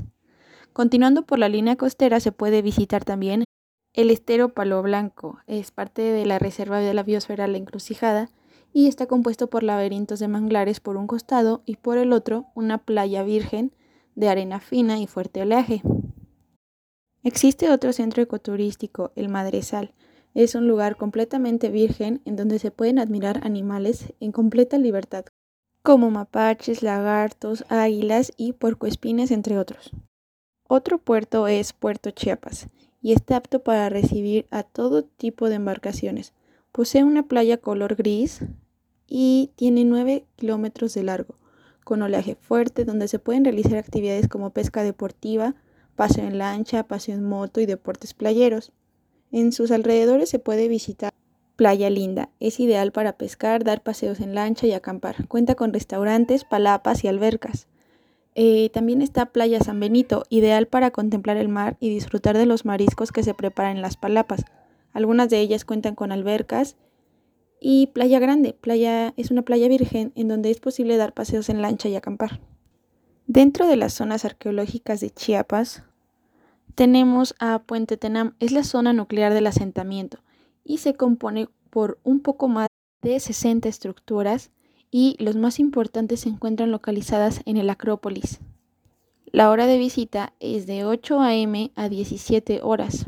Continuando 0.73 1.25
por 1.25 1.39
la 1.39 1.49
línea 1.49 1.75
costera 1.75 2.19
se 2.19 2.31
puede 2.31 2.61
visitar 2.61 3.03
también 3.03 3.43
el 3.93 4.09
estero 4.09 4.53
Palo 4.53 4.81
Blanco. 4.81 5.39
Es 5.47 5.71
parte 5.71 6.01
de 6.01 6.25
la 6.25 6.39
Reserva 6.39 6.79
de 6.79 6.93
la 6.93 7.03
Biosfera 7.03 7.47
La 7.47 7.57
Encrucijada 7.57 8.29
y 8.73 8.87
está 8.87 9.05
compuesto 9.05 9.49
por 9.49 9.63
laberintos 9.63 10.19
de 10.19 10.29
manglares 10.29 10.79
por 10.79 10.95
un 10.95 11.07
costado 11.07 11.61
y 11.65 11.75
por 11.75 11.97
el 11.97 12.13
otro 12.13 12.45
una 12.55 12.77
playa 12.77 13.23
virgen 13.23 13.75
de 14.15 14.29
arena 14.29 14.59
fina 14.59 14.99
y 14.99 15.07
fuerte 15.07 15.41
oleaje. 15.41 15.81
Existe 17.23 17.69
otro 17.69 17.93
centro 17.93 18.23
ecoturístico, 18.23 19.11
el 19.15 19.29
Madresal. 19.29 19.93
Es 20.33 20.55
un 20.55 20.67
lugar 20.67 20.95
completamente 20.95 21.69
virgen 21.69 22.21
en 22.25 22.35
donde 22.35 22.59
se 22.59 22.71
pueden 22.71 22.99
admirar 22.99 23.41
animales 23.43 24.13
en 24.19 24.31
completa 24.31 24.77
libertad, 24.77 25.25
como 25.83 26.09
mapaches, 26.09 26.83
lagartos, 26.83 27.65
águilas 27.69 28.31
y 28.37 28.53
puercoespines, 28.53 29.31
entre 29.31 29.57
otros. 29.57 29.91
Otro 30.67 30.99
puerto 30.99 31.47
es 31.47 31.73
Puerto 31.73 32.11
Chiapas 32.11 32.69
y 33.01 33.11
está 33.11 33.35
apto 33.35 33.61
para 33.63 33.89
recibir 33.89 34.47
a 34.51 34.63
todo 34.63 35.03
tipo 35.03 35.49
de 35.49 35.55
embarcaciones. 35.55 36.33
Posee 36.71 37.03
una 37.03 37.23
playa 37.23 37.57
color 37.57 37.95
gris 37.95 38.39
y 39.07 39.51
tiene 39.57 39.83
9 39.83 40.25
kilómetros 40.37 40.93
de 40.93 41.03
largo, 41.03 41.35
con 41.83 42.01
oleaje 42.01 42.35
fuerte 42.35 42.85
donde 42.85 43.09
se 43.09 43.19
pueden 43.19 43.43
realizar 43.43 43.77
actividades 43.77 44.29
como 44.29 44.51
pesca 44.51 44.83
deportiva, 44.83 45.55
paseo 45.97 46.25
en 46.25 46.37
lancha, 46.37 46.83
paseo 46.83 47.15
en 47.15 47.27
moto 47.27 47.59
y 47.59 47.65
deportes 47.65 48.13
playeros. 48.13 48.71
En 49.31 49.51
sus 49.51 49.71
alrededores 49.71 50.29
se 50.29 50.39
puede 50.39 50.67
visitar 50.67 51.13
Playa 51.55 51.89
Linda. 51.89 52.29
Es 52.39 52.59
ideal 52.59 52.91
para 52.91 53.17
pescar, 53.17 53.63
dar 53.63 53.81
paseos 53.81 54.19
en 54.19 54.35
lancha 54.35 54.67
y 54.67 54.73
acampar. 54.73 55.27
Cuenta 55.27 55.55
con 55.55 55.73
restaurantes, 55.73 56.43
palapas 56.43 57.03
y 57.03 57.07
albercas. 57.07 57.67
Eh, 58.35 58.69
también 58.73 59.01
está 59.01 59.27
Playa 59.27 59.59
San 59.59 59.79
Benito, 59.79 60.23
ideal 60.29 60.67
para 60.67 60.91
contemplar 60.91 61.37
el 61.37 61.49
mar 61.49 61.77
y 61.79 61.89
disfrutar 61.89 62.37
de 62.37 62.45
los 62.45 62.65
mariscos 62.65 63.11
que 63.11 63.23
se 63.23 63.33
preparan 63.33 63.77
en 63.77 63.81
las 63.81 63.97
palapas. 63.97 64.43
Algunas 64.93 65.29
de 65.29 65.39
ellas 65.39 65.63
cuentan 65.63 65.95
con 65.95 66.11
albercas. 66.11 66.75
Y 67.59 67.87
Playa 67.87 68.19
Grande, 68.19 68.53
playa, 68.59 69.13
es 69.17 69.29
una 69.29 69.43
playa 69.43 69.67
virgen 69.67 70.11
en 70.15 70.27
donde 70.27 70.49
es 70.49 70.59
posible 70.59 70.97
dar 70.97 71.13
paseos 71.13 71.47
en 71.49 71.61
lancha 71.61 71.89
y 71.89 71.95
acampar. 71.95 72.41
Dentro 73.27 73.67
de 73.67 73.77
las 73.77 73.93
zonas 73.93 74.25
arqueológicas 74.25 74.99
de 74.99 75.11
Chiapas, 75.11 75.83
tenemos 76.75 77.35
a 77.39 77.59
Puente 77.59 77.97
Tenam, 77.97 78.35
es 78.39 78.51
la 78.51 78.63
zona 78.63 78.93
nuclear 78.93 79.33
del 79.33 79.47
asentamiento 79.47 80.19
y 80.63 80.77
se 80.77 80.93
compone 80.93 81.49
por 81.69 81.99
un 82.03 82.19
poco 82.19 82.47
más 82.47 82.67
de 83.01 83.19
60 83.19 83.67
estructuras 83.67 84.51
y 84.91 85.15
los 85.19 85.35
más 85.35 85.59
importantes 85.59 86.21
se 86.21 86.29
encuentran 86.29 86.71
localizadas 86.71 87.41
en 87.45 87.57
el 87.57 87.69
Acrópolis. 87.69 88.39
La 89.25 89.49
hora 89.49 89.65
de 89.65 89.77
visita 89.77 90.33
es 90.39 90.67
de 90.67 90.83
8 90.83 91.21
a.m. 91.21 91.71
a 91.75 91.87
17 91.87 92.59
horas. 92.61 93.05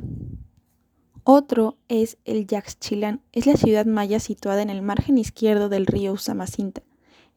Otro 1.25 1.77
es 1.89 2.17
el 2.25 2.47
Yaxchilán, 2.47 3.21
es 3.33 3.45
la 3.45 3.55
ciudad 3.55 3.85
maya 3.85 4.19
situada 4.19 4.61
en 4.61 4.69
el 4.69 4.81
margen 4.81 5.17
izquierdo 5.17 5.69
del 5.69 5.85
río 5.85 6.13
Usamacinta, 6.13 6.81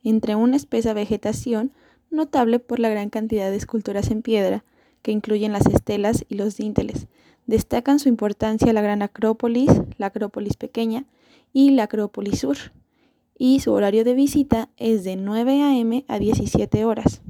entre 0.03 0.37
una 0.37 0.57
espesa 0.57 0.93
vegetación 0.93 1.73
notable 2.11 2.59
por 2.59 2.79
la 2.79 2.89
gran 2.89 3.11
cantidad 3.11 3.51
de 3.51 3.57
esculturas 3.57 4.11
en 4.11 4.23
piedra, 4.23 4.65
que 5.07 5.13
incluyen 5.13 5.53
las 5.53 5.67
estelas 5.67 6.25
y 6.29 6.35
los 6.35 6.57
dinteles. 6.57 7.07
Destacan 7.47 8.01
su 8.01 8.09
importancia 8.09 8.73
la 8.73 8.83
Gran 8.83 9.03
Acrópolis, 9.03 9.71
la 9.99 10.07
Acrópolis 10.07 10.57
Pequeña 10.57 11.05
y 11.53 11.71
la 11.71 11.85
Acrópolis 11.85 12.41
Sur, 12.41 12.57
y 13.39 13.61
su 13.61 13.73
horario 13.73 14.03
de 14.03 14.15
visita 14.15 14.69
es 14.77 15.05
de 15.05 15.15
9 15.15 15.63
a.m. 15.63 16.05
a 16.09 16.19
17 16.19 16.85
horas. 16.85 17.23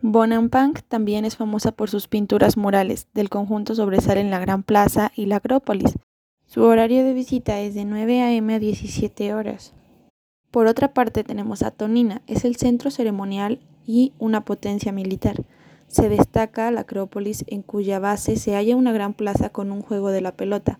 Bonampak 0.00 0.82
también 0.84 1.26
es 1.26 1.36
famosa 1.36 1.70
por 1.70 1.90
sus 1.90 2.08
pinturas 2.08 2.56
murales. 2.56 3.08
Del 3.12 3.28
conjunto 3.28 3.74
sobresalen 3.74 4.30
la 4.30 4.38
Gran 4.38 4.62
Plaza 4.62 5.12
y 5.14 5.26
la 5.26 5.36
Acrópolis. 5.36 5.98
Su 6.46 6.62
horario 6.62 7.04
de 7.04 7.12
visita 7.12 7.60
es 7.60 7.74
de 7.74 7.84
9 7.84 8.22
a.m. 8.22 8.54
a 8.54 8.58
17 8.58 9.34
horas. 9.34 9.74
Por 10.50 10.66
otra 10.66 10.94
parte 10.94 11.24
tenemos 11.24 11.62
a 11.62 11.72
Tonina, 11.72 12.22
es 12.26 12.46
el 12.46 12.56
centro 12.56 12.90
ceremonial 12.90 13.60
y 13.86 14.14
una 14.18 14.46
potencia 14.46 14.92
militar 14.92 15.44
se 15.88 16.08
destaca 16.08 16.70
la 16.70 16.80
Acrópolis 16.80 17.44
en 17.46 17.62
cuya 17.62 17.98
base 17.98 18.36
se 18.36 18.54
halla 18.54 18.76
una 18.76 18.92
gran 18.92 19.14
plaza 19.14 19.50
con 19.50 19.72
un 19.72 19.82
juego 19.82 20.10
de 20.10 20.20
la 20.20 20.32
pelota. 20.32 20.78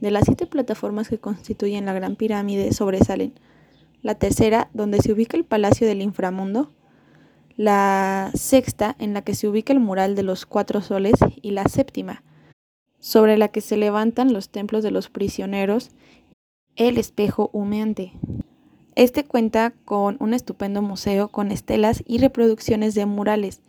De 0.00 0.10
las 0.10 0.24
siete 0.24 0.46
plataformas 0.46 1.08
que 1.08 1.18
constituyen 1.18 1.86
la 1.86 1.92
Gran 1.92 2.16
Pirámide 2.16 2.72
sobresalen 2.72 3.32
la 4.02 4.14
tercera, 4.14 4.68
donde 4.74 5.00
se 5.00 5.12
ubica 5.12 5.36
el 5.36 5.44
Palacio 5.44 5.86
del 5.86 6.02
Inframundo, 6.02 6.70
la 7.56 8.30
sexta, 8.34 8.94
en 8.98 9.14
la 9.14 9.22
que 9.22 9.34
se 9.34 9.48
ubica 9.48 9.72
el 9.72 9.80
mural 9.80 10.14
de 10.14 10.22
los 10.22 10.44
cuatro 10.44 10.82
soles, 10.82 11.14
y 11.40 11.52
la 11.52 11.64
séptima, 11.68 12.22
sobre 12.98 13.38
la 13.38 13.48
que 13.48 13.62
se 13.62 13.78
levantan 13.78 14.32
los 14.32 14.50
templos 14.50 14.82
de 14.82 14.90
los 14.90 15.08
prisioneros, 15.08 15.90
el 16.76 16.98
espejo 16.98 17.48
humeante. 17.52 18.12
Este 18.94 19.24
cuenta 19.24 19.72
con 19.84 20.16
un 20.20 20.34
estupendo 20.34 20.82
museo 20.82 21.28
con 21.28 21.50
estelas 21.50 22.02
y 22.06 22.18
reproducciones 22.18 22.94
de 22.94 23.06
murales, 23.06 23.62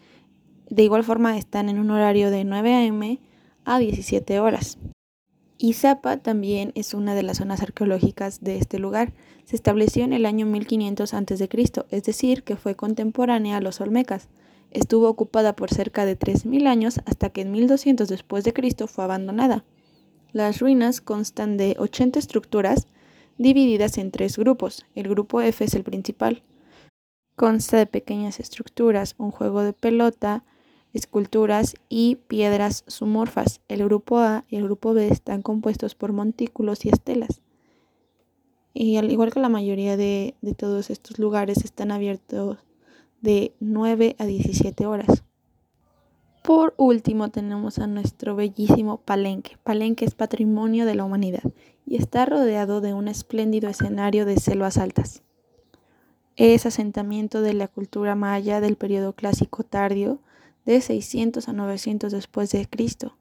de 0.70 0.84
igual 0.84 1.04
forma 1.04 1.38
están 1.38 1.70
en 1.70 1.80
un 1.80 1.92
horario 1.92 2.32
de 2.32 2.44
9 2.44 2.74
a.m. 2.74 3.20
a 3.66 3.80
17 3.80 4.40
horas. 4.40 4.78
Izapa 5.58 6.18
también 6.18 6.72
es 6.76 6.94
una 6.94 7.16
de 7.16 7.24
las 7.24 7.38
zonas 7.38 7.62
arqueológicas 7.62 8.42
de 8.42 8.58
este 8.58 8.78
lugar. 8.78 9.14
Se 9.46 9.56
estableció 9.56 10.04
en 10.04 10.12
el 10.12 10.26
año 10.26 10.46
1500 10.46 11.14
a.C., 11.14 11.50
es 11.92 12.04
decir, 12.04 12.44
que 12.44 12.58
fue 12.58 12.76
contemporánea 12.76 13.58
a 13.58 13.62
los 13.62 13.80
olmecas. 13.80 14.28
Estuvo 14.72 15.08
ocupada 15.08 15.56
por 15.56 15.70
cerca 15.70 16.06
de 16.06 16.20
3.000 16.20 16.68
años 16.68 17.00
hasta 17.06 17.30
que 17.30 17.42
en 17.42 17.52
1200 17.52 18.10
después 18.10 18.44
de 18.44 18.52
Cristo 18.52 18.88
fue 18.88 19.06
abandonada. 19.06 19.64
Las 20.34 20.60
ruinas 20.60 21.00
constan 21.00 21.56
de 21.56 21.78
80 21.80 22.20
estructuras 22.20 22.88
divididas 23.38 23.98
en 23.98 24.12
tres 24.12 24.38
grupos. 24.38 24.86
El 24.94 25.08
grupo 25.08 25.40
F 25.40 25.64
es 25.64 25.74
el 25.76 25.84
principal. 25.84 26.44
Consta 27.38 27.78
de 27.78 27.86
pequeñas 27.86 28.42
estructuras, 28.42 29.16
un 29.18 29.32
juego 29.32 29.62
de 29.62 29.72
pelota, 29.72 30.44
esculturas 30.96 31.76
y 31.90 32.16
piedras 32.28 32.86
sumorfas. 32.88 33.60
El 33.68 33.84
grupo 33.84 34.20
A 34.20 34.46
y 34.50 34.56
el 34.56 34.64
grupo 34.64 34.94
B 34.94 35.10
están 35.10 35.42
compuestos 35.42 35.94
por 35.94 36.14
montículos 36.14 36.86
y 36.86 36.90
estelas. 36.90 37.42
Y 38.74 38.96
al 38.96 39.12
igual 39.12 39.34
que 39.34 39.42
la 39.42 39.50
mayoría 39.50 39.98
de, 39.98 40.36
todos 40.58 40.90
estos 40.90 41.20
lugares 41.20 41.64
están 41.66 41.92
abiertos 41.92 42.58
de 43.22 43.54
9 43.60 44.16
a 44.20 44.26
17 44.26 44.86
horas. 44.86 45.24
Por 46.44 46.74
último 46.78 47.30
tenemos 47.30 47.80
a 47.80 47.88
nuestro 47.88 48.36
bellísimo 48.36 48.98
Palenque. 48.98 49.58
Palenque 49.64 50.06
es 50.06 50.16
patrimonio 50.16 50.86
de 50.86 50.96
la 50.96 51.04
humanidad 51.04 51.44
y 51.86 51.98
está 51.98 52.26
rodeado 52.26 52.80
de 52.80 52.94
un 52.94 53.10
espléndido 53.10 53.68
escenario 53.68 54.26
de 54.26 54.38
selvas 54.40 54.78
altas. 54.78 55.24
Es 56.38 56.66
asentamiento 56.66 57.42
de 57.42 57.54
la 57.54 57.68
cultura 57.68 58.16
maya 58.16 58.62
del 58.62 58.76
periodo 58.78 59.14
clásico 59.14 59.64
tardío 59.64 60.20
de 60.66 60.82
600 60.82 61.48
a 61.48 61.54
900 61.54 62.12
después 62.12 62.52
de 62.52 62.68
Cristo 62.68 63.18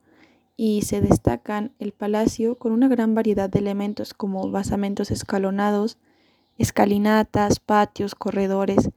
y 0.56 0.82
se 0.82 1.00
destacan 1.00 1.72
el 1.78 1.92
palacio 1.92 2.56
con 2.56 2.72
una 2.72 2.88
gran 2.88 3.14
variedad 3.14 3.50
de 3.50 3.58
elementos 3.58 4.14
como 4.14 4.50
basamentos 4.50 5.10
escalonados, 5.10 5.98
escalinatas, 6.58 7.58
patios, 7.60 8.14
corredores. 8.14 8.90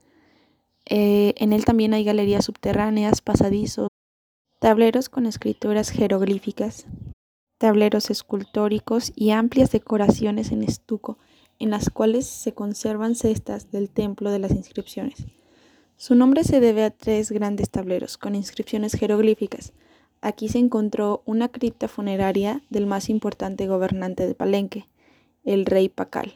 Eh, 0.86 1.34
en 1.36 1.52
él 1.52 1.64
también 1.64 1.94
hay 1.94 2.04
galerías 2.04 2.44
subterráneas, 2.44 3.20
pasadizos, 3.20 3.88
tableros 4.60 5.08
con 5.08 5.26
escrituras 5.26 5.90
jeroglíficas, 5.90 6.86
tableros 7.58 8.10
escultóricos 8.10 9.12
y 9.16 9.30
amplias 9.30 9.72
decoraciones 9.72 10.52
en 10.52 10.62
estuco, 10.62 11.18
en 11.58 11.70
las 11.70 11.90
cuales 11.90 12.26
se 12.26 12.54
conservan 12.54 13.16
cestas 13.16 13.72
del 13.72 13.90
templo 13.90 14.30
de 14.30 14.38
las 14.38 14.52
inscripciones. 14.52 15.26
Su 16.00 16.14
nombre 16.14 16.44
se 16.44 16.60
debe 16.60 16.84
a 16.84 16.90
tres 16.90 17.32
grandes 17.32 17.70
tableros 17.70 18.18
con 18.18 18.36
inscripciones 18.36 18.92
jeroglíficas. 18.92 19.72
Aquí 20.20 20.48
se 20.48 20.58
encontró 20.58 21.22
una 21.24 21.48
cripta 21.48 21.88
funeraria 21.88 22.62
del 22.70 22.86
más 22.86 23.08
importante 23.08 23.66
gobernante 23.66 24.24
de 24.24 24.36
Palenque, 24.36 24.86
el 25.42 25.66
rey 25.66 25.88
Pacal. 25.88 26.34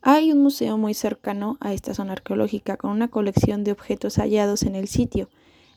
Hay 0.00 0.32
un 0.32 0.42
museo 0.42 0.78
muy 0.78 0.94
cercano 0.94 1.58
a 1.60 1.74
esta 1.74 1.92
zona 1.92 2.14
arqueológica 2.14 2.78
con 2.78 2.90
una 2.90 3.08
colección 3.08 3.64
de 3.64 3.72
objetos 3.72 4.16
hallados 4.16 4.62
en 4.62 4.76
el 4.76 4.88
sitio. 4.88 5.28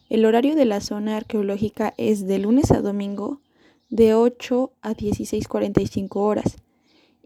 El 0.07 0.23
horario 0.23 0.55
de 0.55 0.63
la 0.63 0.79
zona 0.79 1.17
arqueológica 1.17 1.93
es 1.97 2.25
de 2.25 2.39
lunes 2.39 2.71
a 2.71 2.79
domingo 2.79 3.41
de 3.89 4.13
8 4.13 4.71
a 4.81 4.93
16.45 4.93 6.15
horas 6.15 6.55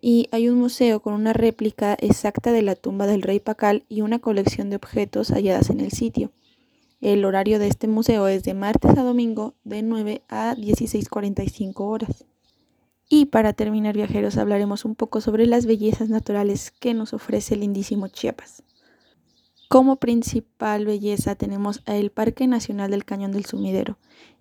y 0.02 0.28
hay 0.32 0.50
un 0.50 0.58
museo 0.58 1.00
con 1.00 1.14
una 1.14 1.32
réplica 1.32 1.96
exacta 2.00 2.52
de 2.52 2.64
la 2.64 2.76
tumba 2.76 3.06
del 3.06 3.22
rey 3.22 3.40
Pacal 3.40 3.86
y 3.88 4.02
una 4.02 4.18
colección 4.18 4.72
de 4.72 4.76
objetos 4.76 5.30
halladas 5.30 5.70
en 5.70 5.80
el 5.80 5.92
sitio. 5.92 6.32
El 7.02 7.24
horario 7.24 7.60
de 7.60 7.68
este 7.68 7.88
museo 7.88 8.28
es 8.28 8.44
de 8.44 8.56
martes 8.56 8.98
a 8.98 9.04
domingo 9.04 9.54
de 9.64 9.84
9 9.84 10.24
a 10.28 10.56
16.45 10.56 11.74
horas. 11.78 12.26
Y 13.10 13.26
para 13.26 13.54
terminar 13.54 13.96
viajeros 13.96 14.38
hablaremos 14.38 14.86
un 14.86 14.96
poco 14.96 15.22
sobre 15.22 15.46
las 15.46 15.66
bellezas 15.66 16.10
naturales 16.10 16.72
que 16.72 16.94
nos 16.94 17.14
ofrece 17.14 17.54
el 17.54 17.62
lindísimo 17.62 18.08
Chiapas. 18.08 18.64
Como 19.68 19.98
principal 19.98 20.86
belleza 20.86 21.36
tenemos 21.36 21.82
el 21.86 22.12
Parque 22.12 22.48
Nacional 22.48 22.92
del 22.92 23.06
Cañón 23.06 23.32
del 23.32 23.46
Sumidero. 23.46 23.98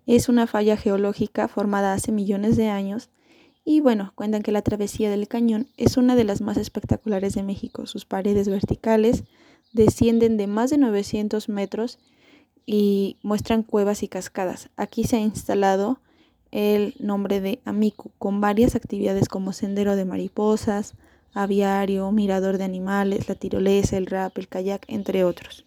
Es 0.07 0.27
una 0.27 0.47
falla 0.47 0.75
geológica 0.75 1.47
formada 1.47 1.93
hace 1.93 2.11
millones 2.11 2.57
de 2.57 2.69
años 2.69 3.09
y 3.63 3.79
bueno, 3.79 4.11
cuentan 4.15 4.41
que 4.41 4.51
la 4.51 4.61
travesía 4.61 5.09
del 5.09 5.27
cañón 5.27 5.67
es 5.77 5.97
una 5.97 6.15
de 6.15 6.23
las 6.23 6.41
más 6.41 6.57
espectaculares 6.57 7.33
de 7.35 7.43
México. 7.43 7.85
Sus 7.85 8.05
paredes 8.05 8.49
verticales 8.49 9.23
descienden 9.71 10.37
de 10.37 10.47
más 10.47 10.71
de 10.71 10.77
900 10.77 11.47
metros 11.47 11.99
y 12.65 13.17
muestran 13.21 13.63
cuevas 13.63 14.03
y 14.03 14.07
cascadas. 14.07 14.69
Aquí 14.77 15.03
se 15.03 15.17
ha 15.17 15.19
instalado 15.19 15.99
el 16.51 16.95
nombre 16.99 17.39
de 17.39 17.61
Amicu, 17.63 18.11
con 18.17 18.41
varias 18.41 18.75
actividades 18.75 19.29
como 19.29 19.53
sendero 19.53 19.95
de 19.95 20.05
mariposas, 20.05 20.95
aviario, 21.33 22.11
mirador 22.11 22.57
de 22.57 22.65
animales, 22.65 23.29
la 23.29 23.35
tirolesa, 23.35 23.97
el 23.97 24.07
rap, 24.07 24.37
el 24.37 24.47
kayak, 24.47 24.83
entre 24.87 25.23
otros. 25.23 25.65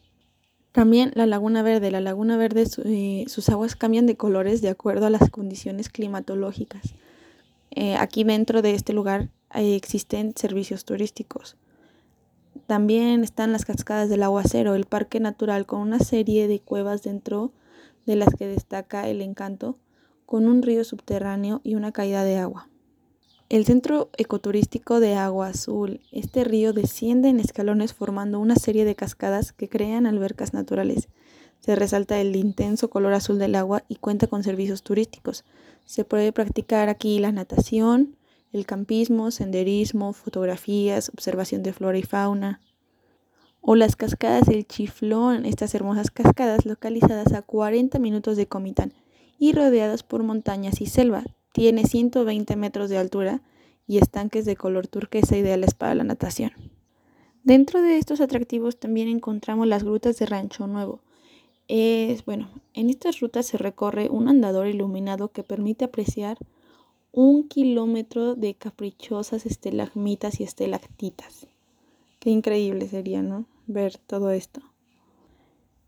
También 0.72 1.12
la 1.14 1.26
Laguna 1.26 1.62
Verde. 1.62 1.90
La 1.90 2.00
Laguna 2.00 2.36
Verde, 2.36 2.64
eh, 2.84 3.24
sus 3.28 3.48
aguas 3.48 3.76
cambian 3.76 4.06
de 4.06 4.16
colores 4.16 4.60
de 4.60 4.68
acuerdo 4.68 5.06
a 5.06 5.10
las 5.10 5.30
condiciones 5.30 5.88
climatológicas. 5.88 6.94
Eh, 7.74 7.96
aquí 7.96 8.24
dentro 8.24 8.62
de 8.62 8.74
este 8.74 8.92
lugar 8.92 9.30
existen 9.52 10.32
servicios 10.36 10.84
turísticos. 10.84 11.56
También 12.66 13.24
están 13.24 13.52
las 13.52 13.64
cascadas 13.64 14.08
del 14.08 14.22
aguacero, 14.22 14.74
el 14.74 14.86
parque 14.86 15.20
natural 15.20 15.66
con 15.66 15.80
una 15.80 15.98
serie 15.98 16.48
de 16.48 16.60
cuevas 16.60 17.02
dentro 17.02 17.52
de 18.06 18.16
las 18.16 18.34
que 18.34 18.46
destaca 18.46 19.08
el 19.08 19.20
encanto 19.20 19.78
con 20.24 20.46
un 20.46 20.62
río 20.62 20.84
subterráneo 20.84 21.60
y 21.64 21.74
una 21.74 21.92
caída 21.92 22.24
de 22.24 22.38
agua. 22.38 22.68
El 23.50 23.66
centro 23.66 24.10
ecoturístico 24.16 25.00
de 25.00 25.14
Agua 25.14 25.48
Azul. 25.48 26.00
Este 26.10 26.44
río 26.44 26.72
desciende 26.72 27.28
en 27.28 27.40
escalones 27.40 27.92
formando 27.92 28.40
una 28.40 28.56
serie 28.56 28.86
de 28.86 28.94
cascadas 28.94 29.52
que 29.52 29.68
crean 29.68 30.06
albercas 30.06 30.54
naturales. 30.54 31.08
Se 31.64 31.76
resalta 31.76 32.20
el 32.20 32.36
intenso 32.36 32.90
color 32.90 33.14
azul 33.14 33.38
del 33.38 33.54
agua 33.54 33.84
y 33.88 33.94
cuenta 33.94 34.26
con 34.26 34.42
servicios 34.42 34.82
turísticos. 34.82 35.46
Se 35.86 36.04
puede 36.04 36.30
practicar 36.30 36.90
aquí 36.90 37.18
la 37.20 37.32
natación, 37.32 38.16
el 38.52 38.66
campismo, 38.66 39.30
senderismo, 39.30 40.12
fotografías, 40.12 41.08
observación 41.08 41.62
de 41.62 41.72
flora 41.72 41.96
y 41.96 42.02
fauna. 42.02 42.60
O 43.62 43.76
las 43.76 43.96
cascadas 43.96 44.44
del 44.44 44.66
Chiflón, 44.66 45.46
estas 45.46 45.74
hermosas 45.74 46.10
cascadas 46.10 46.66
localizadas 46.66 47.32
a 47.32 47.40
40 47.40 47.98
minutos 47.98 48.36
de 48.36 48.46
Comitán 48.46 48.92
y 49.38 49.54
rodeadas 49.54 50.02
por 50.02 50.22
montañas 50.22 50.82
y 50.82 50.86
selva. 50.86 51.24
Tiene 51.54 51.86
120 51.86 52.56
metros 52.56 52.90
de 52.90 52.98
altura 52.98 53.40
y 53.86 53.96
estanques 53.96 54.44
de 54.44 54.54
color 54.54 54.86
turquesa 54.86 55.34
ideales 55.34 55.72
para 55.72 55.94
la 55.94 56.04
natación. 56.04 56.52
Dentro 57.42 57.80
de 57.80 57.96
estos 57.96 58.20
atractivos 58.20 58.78
también 58.78 59.08
encontramos 59.08 59.66
las 59.66 59.82
grutas 59.82 60.18
de 60.18 60.26
Rancho 60.26 60.66
Nuevo. 60.66 61.00
Es, 61.68 62.24
bueno, 62.24 62.50
en 62.74 62.90
estas 62.90 63.20
rutas 63.20 63.46
se 63.46 63.56
recorre 63.56 64.08
un 64.10 64.28
andador 64.28 64.66
iluminado 64.66 65.28
que 65.28 65.42
permite 65.42 65.86
apreciar 65.86 66.36
un 67.12 67.48
kilómetro 67.48 68.34
de 68.34 68.54
caprichosas 68.54 69.46
estelagmitas 69.46 70.40
y 70.40 70.44
estalactitas. 70.44 71.46
Qué 72.18 72.30
increíble 72.30 72.88
sería, 72.88 73.22
¿no? 73.22 73.46
Ver 73.66 73.96
todo 73.98 74.30
esto. 74.30 74.60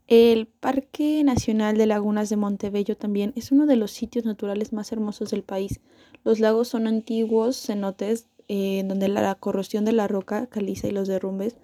El 0.06 0.46
Parque 0.46 1.24
Nacional 1.24 1.76
de 1.76 1.86
Lagunas 1.86 2.30
de 2.30 2.36
Montebello 2.36 2.96
también 2.96 3.32
es 3.34 3.50
uno 3.50 3.66
de 3.66 3.74
los 3.74 3.90
sitios 3.90 4.24
naturales 4.24 4.72
más 4.72 4.92
hermosos 4.92 5.30
del 5.30 5.42
país. 5.42 5.80
Los 6.22 6.38
lagos 6.38 6.68
son 6.68 6.86
antiguos 6.86 7.56
cenotes 7.60 8.28
eh, 8.46 8.84
donde 8.86 9.08
la 9.08 9.34
corrosión 9.34 9.84
de 9.84 9.92
la 9.92 10.06
roca 10.06 10.46
caliza 10.46 10.86
y 10.86 10.92
los 10.92 11.08
derrumbes 11.08 11.56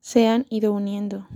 se 0.00 0.26
han 0.26 0.46
ido 0.48 0.72
uniendo. 0.72 1.28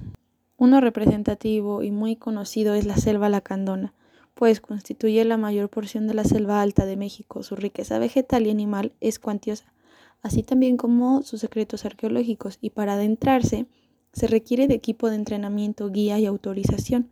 Uno 0.59 0.81
representativo 0.81 1.83
y 1.83 1.91
muy 1.91 2.17
conocido 2.17 2.75
es 2.75 2.87
la 2.87 2.97
selva 2.97 3.29
lacandona, 3.29 3.93
pues 4.33 4.63
constituye 4.63 5.23
la 5.27 5.37
mayor 5.37 5.69
porción 5.69 6.07
de 6.07 6.15
la 6.15 6.25
selva 6.25 6.63
alta 6.63 6.87
de 6.87 6.97
México. 6.97 7.43
Su 7.43 7.57
riqueza 7.57 7.99
vegetal 7.99 8.47
y 8.47 8.51
animal 8.51 8.93
es 9.01 9.19
cuantiosa, 9.19 9.75
así 10.23 10.43
también 10.43 10.79
como 10.79 11.23
sus 11.23 11.41
secretos 11.41 11.85
arqueológicos, 11.85 12.57
y 12.63 12.71
para 12.71 12.95
adentrarse 12.95 13.67
se 14.15 14.29
requiere 14.29 14.67
de 14.67 14.75
equipo 14.75 15.11
de 15.11 15.17
entrenamiento, 15.17 15.91
guía 15.91 16.19
y 16.19 16.25
autorización. 16.25 17.11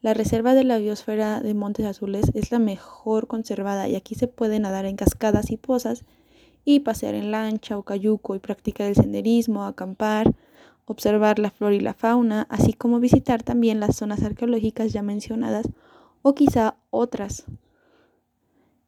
La 0.00 0.14
reserva 0.14 0.54
de 0.54 0.62
la 0.62 0.78
biosfera 0.78 1.40
de 1.40 1.54
Montes 1.54 1.86
Azules 1.86 2.30
es 2.34 2.52
la 2.52 2.60
mejor 2.60 3.26
conservada 3.26 3.88
y 3.88 3.96
aquí 3.96 4.14
se 4.14 4.28
puede 4.28 4.60
nadar 4.60 4.84
en 4.84 4.94
cascadas 4.94 5.50
y 5.50 5.56
pozas 5.56 6.04
y 6.64 6.80
pasear 6.80 7.16
en 7.16 7.32
lancha 7.32 7.76
o 7.76 7.82
cayuco 7.82 8.36
y 8.36 8.38
practicar 8.38 8.86
el 8.86 8.94
senderismo, 8.94 9.64
acampar, 9.64 10.36
observar 10.86 11.38
la 11.38 11.50
flora 11.50 11.74
y 11.74 11.80
la 11.80 11.94
fauna, 11.94 12.46
así 12.48 12.72
como 12.72 13.00
visitar 13.00 13.42
también 13.42 13.80
las 13.80 13.96
zonas 13.96 14.22
arqueológicas 14.22 14.92
ya 14.92 15.02
mencionadas 15.02 15.68
o 16.22 16.34
quizá 16.34 16.76
otras. 16.90 17.44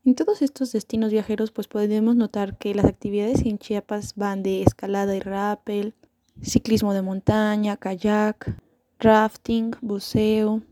En 0.05 0.15
todos 0.15 0.41
estos 0.41 0.73
destinos 0.73 1.13
viajeros 1.13 1.51
pues 1.51 1.69
podemos 1.69 2.17
notar 2.17 2.57
que 2.57 2.75
las 2.75 2.87
actividades 2.87 3.43
en 3.43 3.59
Chiapas 3.59 4.15
van 4.17 4.43
de 4.43 4.63
escalada 4.63 5.15
y 5.15 5.21
rappel, 5.21 5.95
ciclismo 6.41 6.95
de 6.95 7.03
montaña, 7.03 7.77
kayak, 7.77 8.57
rafting, 8.99 9.73
buceo. 9.83 10.63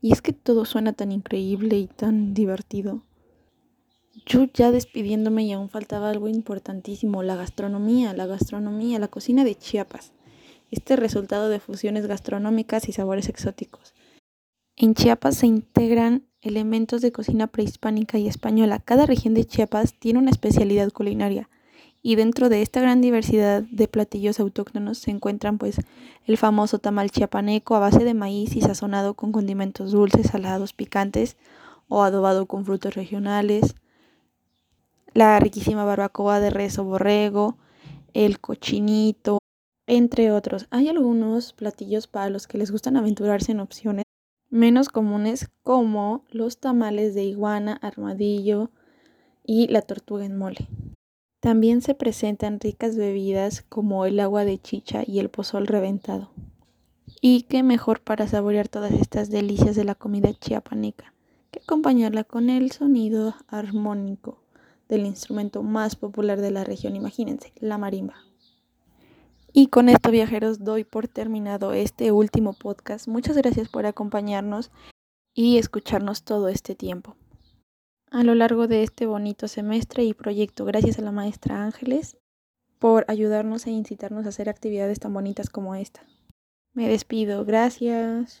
Y 0.00 0.12
es 0.12 0.22
que 0.22 0.32
todo 0.32 0.64
suena 0.64 0.92
tan 0.92 1.12
increíble 1.12 1.76
y 1.76 1.86
tan 1.86 2.32
divertido. 2.32 3.02
Yo 4.26 4.46
ya 4.54 4.70
despidiéndome 4.70 5.44
y 5.44 5.52
aún 5.52 5.68
faltaba 5.68 6.10
algo 6.10 6.28
importantísimo, 6.28 7.22
la 7.22 7.36
gastronomía, 7.36 8.14
la 8.14 8.26
gastronomía, 8.26 8.98
la 8.98 9.08
cocina 9.08 9.44
de 9.44 9.54
Chiapas. 9.54 10.12
Este 10.70 10.96
resultado 10.96 11.48
de 11.48 11.60
fusiones 11.60 12.06
gastronómicas 12.06 12.88
y 12.88 12.92
sabores 12.92 13.28
exóticos. 13.28 13.94
En 14.76 14.94
Chiapas 14.94 15.36
se 15.38 15.46
integran 15.46 16.24
elementos 16.40 17.00
de 17.00 17.10
cocina 17.10 17.46
prehispánica 17.46 18.18
y 18.18 18.28
española. 18.28 18.78
Cada 18.78 19.06
región 19.06 19.34
de 19.34 19.44
Chiapas 19.44 19.94
tiene 19.98 20.18
una 20.18 20.30
especialidad 20.30 20.92
culinaria 20.92 21.48
y 22.02 22.14
dentro 22.14 22.48
de 22.48 22.62
esta 22.62 22.80
gran 22.80 23.00
diversidad 23.00 23.62
de 23.62 23.88
platillos 23.88 24.38
autóctonos 24.40 24.98
se 24.98 25.10
encuentran 25.10 25.58
pues 25.58 25.80
el 26.26 26.36
famoso 26.36 26.78
tamal 26.78 27.10
chiapaneco 27.10 27.74
a 27.74 27.80
base 27.80 28.04
de 28.04 28.14
maíz 28.14 28.54
y 28.54 28.60
sazonado 28.60 29.14
con 29.14 29.32
condimentos 29.32 29.90
dulces, 29.90 30.28
salados, 30.28 30.72
picantes 30.72 31.36
o 31.88 32.02
adobado 32.02 32.46
con 32.46 32.64
frutos 32.64 32.94
regionales, 32.94 33.74
la 35.14 35.40
riquísima 35.40 35.84
barbacoa 35.84 36.38
de 36.38 36.50
res 36.50 36.78
o 36.78 36.84
borrego, 36.84 37.56
el 38.14 38.38
cochinito, 38.38 39.38
entre 39.88 40.30
otros. 40.30 40.66
Hay 40.70 40.88
algunos 40.88 41.52
platillos 41.54 42.06
para 42.06 42.30
los 42.30 42.46
que 42.46 42.58
les 42.58 42.70
gustan 42.70 42.96
aventurarse 42.96 43.50
en 43.50 43.60
opciones 43.60 44.04
menos 44.50 44.88
comunes 44.88 45.48
como 45.62 46.24
los 46.30 46.58
tamales 46.58 47.14
de 47.14 47.24
iguana, 47.24 47.78
armadillo 47.82 48.70
y 49.44 49.66
la 49.68 49.82
tortuga 49.82 50.24
en 50.24 50.38
mole. 50.38 50.68
También 51.40 51.82
se 51.82 51.94
presentan 51.94 52.60
ricas 52.60 52.96
bebidas 52.96 53.62
como 53.62 54.04
el 54.04 54.20
agua 54.20 54.44
de 54.44 54.58
chicha 54.58 55.02
y 55.06 55.18
el 55.20 55.30
pozol 55.30 55.66
reventado. 55.66 56.30
Y 57.20 57.42
qué 57.42 57.62
mejor 57.62 58.00
para 58.00 58.28
saborear 58.28 58.68
todas 58.68 58.92
estas 58.92 59.30
delicias 59.30 59.74
de 59.74 59.84
la 59.84 59.94
comida 59.94 60.32
chiapaneca 60.32 61.14
que 61.50 61.60
acompañarla 61.60 62.24
con 62.24 62.50
el 62.50 62.72
sonido 62.72 63.34
armónico 63.48 64.42
del 64.88 65.06
instrumento 65.06 65.62
más 65.62 65.96
popular 65.96 66.40
de 66.40 66.50
la 66.50 66.64
región, 66.64 66.96
imagínense, 66.96 67.52
la 67.56 67.78
marimba. 67.78 68.27
Y 69.58 69.66
con 69.66 69.88
esto, 69.88 70.12
viajeros, 70.12 70.62
doy 70.62 70.84
por 70.84 71.08
terminado 71.08 71.72
este 71.72 72.12
último 72.12 72.52
podcast. 72.52 73.08
Muchas 73.08 73.36
gracias 73.36 73.68
por 73.68 73.86
acompañarnos 73.86 74.70
y 75.34 75.58
escucharnos 75.58 76.22
todo 76.22 76.46
este 76.46 76.76
tiempo 76.76 77.16
a 78.12 78.22
lo 78.22 78.36
largo 78.36 78.68
de 78.68 78.84
este 78.84 79.06
bonito 79.06 79.48
semestre 79.48 80.04
y 80.04 80.14
proyecto. 80.14 80.64
Gracias 80.64 81.00
a 81.00 81.02
la 81.02 81.10
maestra 81.10 81.64
Ángeles 81.64 82.18
por 82.78 83.04
ayudarnos 83.08 83.66
e 83.66 83.72
incitarnos 83.72 84.26
a 84.26 84.28
hacer 84.28 84.48
actividades 84.48 85.00
tan 85.00 85.12
bonitas 85.12 85.50
como 85.50 85.74
esta. 85.74 86.06
Me 86.72 86.88
despido, 86.88 87.44
gracias. 87.44 88.40